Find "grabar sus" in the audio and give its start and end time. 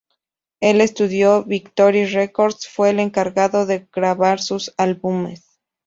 3.93-4.73